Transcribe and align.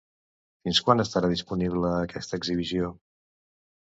Fins 0.67 0.79
quan 0.85 1.03
estarà 1.03 1.29
disponible 1.33 1.91
aquesta 1.97 2.39
exhibició? 2.39 2.91